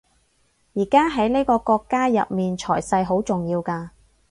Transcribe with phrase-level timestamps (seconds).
[0.73, 3.89] 而家喺呢個國家入面財勢好重要㗎